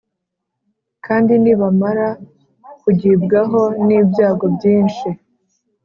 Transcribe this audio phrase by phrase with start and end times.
[1.05, 2.07] Kandi nibamara
[2.81, 5.07] kugibwaho n ibyago byinshi